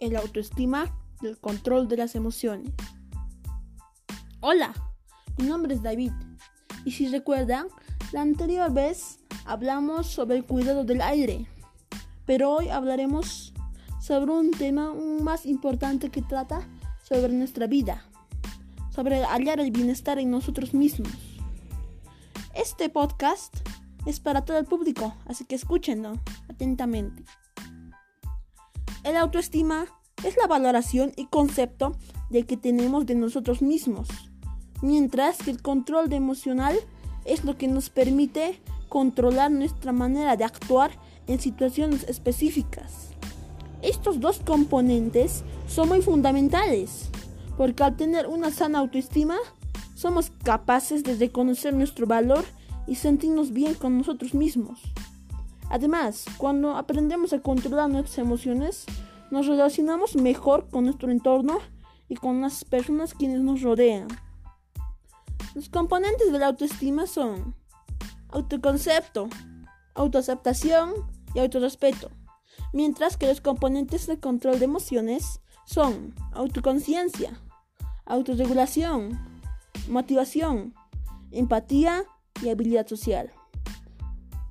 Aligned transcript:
el 0.00 0.16
autoestima 0.16 0.96
del 1.20 1.38
control 1.38 1.88
de 1.88 1.98
las 1.98 2.14
emociones. 2.14 2.72
Hola, 4.40 4.72
mi 5.36 5.46
nombre 5.46 5.74
es 5.74 5.82
David 5.82 6.12
y 6.84 6.92
si 6.92 7.08
recuerdan, 7.08 7.68
la 8.12 8.22
anterior 8.22 8.72
vez 8.72 9.20
hablamos 9.44 10.06
sobre 10.06 10.36
el 10.36 10.44
cuidado 10.44 10.84
del 10.84 11.02
aire, 11.02 11.46
pero 12.24 12.50
hoy 12.50 12.70
hablaremos 12.70 13.52
sobre 14.00 14.32
un 14.32 14.50
tema 14.50 14.94
más 14.94 15.44
importante 15.44 16.08
que 16.08 16.22
trata 16.22 16.66
sobre 17.02 17.32
nuestra 17.32 17.66
vida, 17.66 18.04
sobre 18.90 19.22
hallar 19.24 19.60
el 19.60 19.70
bienestar 19.70 20.18
en 20.18 20.30
nosotros 20.30 20.72
mismos. 20.72 21.12
Este 22.54 22.88
podcast 22.88 23.54
es 24.06 24.18
para 24.20 24.44
todo 24.44 24.58
el 24.58 24.64
público, 24.64 25.14
así 25.26 25.44
que 25.44 25.54
escúchenlo 25.54 26.14
atentamente. 26.48 27.24
El 29.04 29.16
autoestima 29.16 29.86
es 30.24 30.36
la 30.36 30.46
valoración 30.46 31.12
y 31.16 31.26
concepto 31.26 31.96
de 32.28 32.44
que 32.44 32.56
tenemos 32.56 33.06
de 33.06 33.14
nosotros 33.14 33.62
mismos, 33.62 34.08
mientras 34.82 35.38
que 35.38 35.50
el 35.50 35.62
control 35.62 36.12
emocional 36.12 36.76
es 37.24 37.44
lo 37.44 37.56
que 37.56 37.68
nos 37.68 37.90
permite 37.90 38.60
controlar 38.88 39.50
nuestra 39.50 39.92
manera 39.92 40.36
de 40.36 40.44
actuar 40.44 40.90
en 41.26 41.40
situaciones 41.40 42.04
específicas. 42.08 43.10
Estos 43.82 44.20
dos 44.20 44.40
componentes 44.44 45.42
son 45.68 45.88
muy 45.88 46.02
fundamentales, 46.02 47.08
porque 47.56 47.82
al 47.82 47.96
tener 47.96 48.26
una 48.26 48.50
sana 48.50 48.80
autoestima, 48.80 49.36
somos 49.94 50.32
capaces 50.42 51.04
de 51.04 51.14
reconocer 51.14 51.74
nuestro 51.74 52.06
valor 52.06 52.44
y 52.86 52.96
sentirnos 52.96 53.52
bien 53.52 53.74
con 53.74 53.98
nosotros 53.98 54.34
mismos. 54.34 54.80
Además, 55.70 56.24
cuando 56.36 56.76
aprendemos 56.76 57.32
a 57.32 57.40
controlar 57.40 57.88
nuestras 57.88 58.18
emociones, 58.18 58.86
nos 59.30 59.46
relacionamos 59.46 60.16
mejor 60.16 60.68
con 60.68 60.84
nuestro 60.84 61.10
entorno 61.10 61.58
y 62.08 62.16
con 62.16 62.40
las 62.40 62.64
personas 62.64 63.14
quienes 63.14 63.40
nos 63.40 63.62
rodean. 63.62 64.08
Los 65.54 65.68
componentes 65.68 66.32
de 66.32 66.38
la 66.38 66.48
autoestima 66.48 67.06
son 67.06 67.54
autoconcepto, 68.28 69.28
autoaceptación 69.94 70.92
y 71.34 71.40
autorrespeto, 71.40 72.10
mientras 72.72 73.16
que 73.16 73.26
los 73.26 73.40
componentes 73.40 74.06
de 74.06 74.18
control 74.18 74.58
de 74.58 74.64
emociones 74.66 75.40
son 75.64 76.14
autoconciencia, 76.32 77.40
autorregulación, 78.06 79.18
motivación, 79.88 80.74
empatía 81.30 82.04
y 82.42 82.48
habilidad 82.48 82.86
social. 82.86 83.32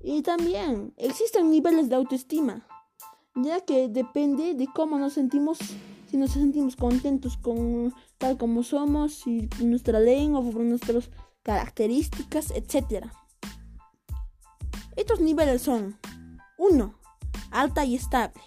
Y 0.00 0.22
también 0.22 0.94
existen 0.96 1.50
niveles 1.50 1.88
de 1.88 1.96
autoestima, 1.96 2.66
ya 3.34 3.60
que 3.60 3.88
depende 3.88 4.54
de 4.54 4.66
cómo 4.66 4.98
nos 4.98 5.14
sentimos, 5.14 5.58
si 6.10 6.16
nos 6.16 6.32
sentimos 6.32 6.76
contentos 6.76 7.36
con 7.36 7.94
tal 8.18 8.36
como 8.36 8.62
somos, 8.62 9.14
si 9.14 9.48
nuestra 9.62 10.00
lengua, 10.00 10.42
por 10.42 10.62
nuestras 10.62 11.10
características, 11.42 12.50
etc. 12.50 13.06
Estos 14.96 15.20
niveles 15.20 15.62
son 15.62 15.98
1. 16.58 16.94
Alta 17.50 17.84
y 17.84 17.96
estable. 17.96 18.42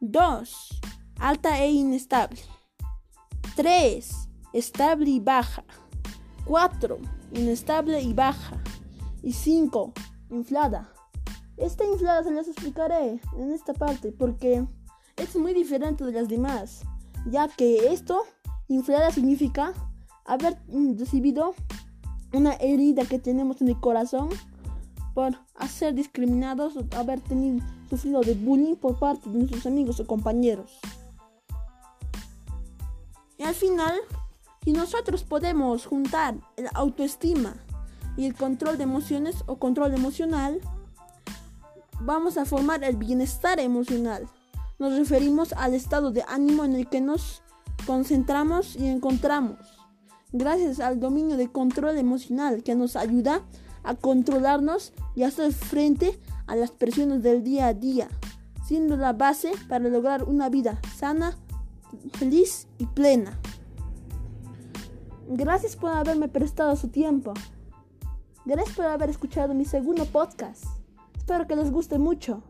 2. 0.00 0.80
Alta 1.18 1.60
e 1.62 1.70
inestable. 1.70 2.40
3. 3.56 4.28
Estable 4.52 5.10
y 5.10 5.20
baja. 5.20 5.64
4. 6.44 6.98
Inestable 7.32 8.00
y 8.00 8.12
baja. 8.12 8.62
Y 9.22 9.32
5 9.32 9.92
inflada. 10.30 10.92
Esta 11.60 11.84
inflada 11.84 12.24
se 12.24 12.30
las 12.30 12.48
explicaré 12.48 13.20
en 13.36 13.52
esta 13.52 13.74
parte 13.74 14.12
porque 14.12 14.66
es 15.16 15.36
muy 15.36 15.52
diferente 15.52 16.04
de 16.04 16.12
las 16.12 16.26
demás, 16.26 16.80
ya 17.26 17.48
que 17.48 17.92
esto, 17.92 18.22
inflada, 18.68 19.10
significa 19.10 19.74
haber 20.24 20.56
recibido 20.98 21.54
una 22.32 22.54
herida 22.54 23.04
que 23.04 23.18
tenemos 23.18 23.60
en 23.60 23.68
el 23.68 23.78
corazón 23.78 24.30
por 25.12 25.36
ser 25.68 25.92
discriminados 25.92 26.78
o 26.78 26.86
haber 26.96 27.20
tenido, 27.20 27.62
sufrido 27.90 28.22
de 28.22 28.32
bullying 28.32 28.76
por 28.76 28.98
parte 28.98 29.28
de 29.28 29.36
nuestros 29.36 29.66
amigos 29.66 30.00
o 30.00 30.06
compañeros. 30.06 30.80
Y 33.36 33.42
al 33.42 33.54
final, 33.54 34.00
si 34.64 34.72
nosotros 34.72 35.24
podemos 35.24 35.84
juntar 35.84 36.36
la 36.56 36.70
autoestima 36.70 37.54
y 38.16 38.24
el 38.24 38.34
control 38.34 38.78
de 38.78 38.84
emociones 38.84 39.44
o 39.46 39.56
control 39.56 39.92
emocional, 39.92 40.58
vamos 42.00 42.38
a 42.38 42.44
formar 42.44 42.82
el 42.84 42.96
bienestar 42.96 43.60
emocional. 43.60 44.26
Nos 44.78 44.96
referimos 44.96 45.52
al 45.52 45.74
estado 45.74 46.10
de 46.10 46.24
ánimo 46.26 46.64
en 46.64 46.74
el 46.74 46.88
que 46.88 47.00
nos 47.00 47.42
concentramos 47.86 48.76
y 48.76 48.86
encontramos, 48.86 49.58
gracias 50.32 50.80
al 50.80 51.00
dominio 51.00 51.36
de 51.36 51.50
control 51.50 51.98
emocional 51.98 52.62
que 52.62 52.74
nos 52.74 52.96
ayuda 52.96 53.42
a 53.82 53.94
controlarnos 53.94 54.92
y 55.14 55.22
hacer 55.22 55.52
frente 55.52 56.18
a 56.46 56.56
las 56.56 56.70
presiones 56.70 57.22
del 57.22 57.42
día 57.42 57.68
a 57.68 57.74
día, 57.74 58.08
siendo 58.66 58.96
la 58.96 59.12
base 59.12 59.52
para 59.68 59.88
lograr 59.88 60.24
una 60.24 60.48
vida 60.48 60.80
sana, 60.96 61.36
feliz 62.12 62.66
y 62.78 62.86
plena. 62.86 63.38
Gracias 65.28 65.76
por 65.76 65.92
haberme 65.92 66.28
prestado 66.28 66.74
su 66.76 66.88
tiempo. 66.88 67.32
Gracias 68.44 68.76
por 68.76 68.86
haber 68.86 69.10
escuchado 69.10 69.54
mi 69.54 69.64
segundo 69.64 70.04
podcast. 70.06 70.79
Espero 71.30 71.46
que 71.46 71.54
les 71.54 71.70
guste 71.70 71.96
mucho. 71.96 72.42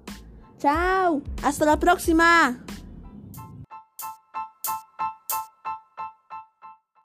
¡Chao! 0.59 1.21
¡Hasta 1.43 1.67
la 1.67 1.79
próxima! 1.79 2.65